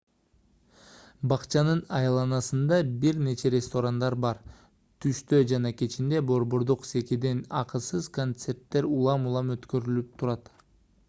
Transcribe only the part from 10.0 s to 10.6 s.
турат